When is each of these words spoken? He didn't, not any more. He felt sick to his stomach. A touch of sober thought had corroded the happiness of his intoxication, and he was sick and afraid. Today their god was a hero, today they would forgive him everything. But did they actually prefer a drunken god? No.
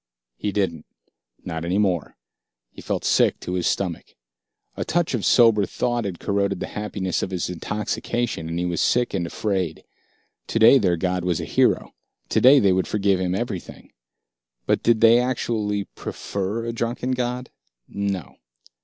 He 0.35 0.51
didn't, 0.51 0.87
not 1.45 1.63
any 1.63 1.77
more. 1.77 2.17
He 2.71 2.81
felt 2.81 3.05
sick 3.05 3.39
to 3.41 3.53
his 3.53 3.67
stomach. 3.67 4.15
A 4.75 4.83
touch 4.83 5.13
of 5.13 5.23
sober 5.23 5.67
thought 5.67 6.05
had 6.05 6.19
corroded 6.19 6.59
the 6.59 6.65
happiness 6.73 7.21
of 7.21 7.29
his 7.29 7.51
intoxication, 7.51 8.49
and 8.49 8.57
he 8.57 8.65
was 8.65 8.81
sick 8.81 9.13
and 9.13 9.27
afraid. 9.27 9.83
Today 10.47 10.79
their 10.79 10.97
god 10.97 11.23
was 11.23 11.39
a 11.39 11.45
hero, 11.45 11.93
today 12.29 12.57
they 12.57 12.71
would 12.73 12.87
forgive 12.87 13.19
him 13.19 13.35
everything. 13.35 13.91
But 14.65 14.81
did 14.81 15.01
they 15.01 15.19
actually 15.19 15.83
prefer 15.83 16.65
a 16.65 16.73
drunken 16.73 17.11
god? 17.11 17.51
No. 17.87 18.37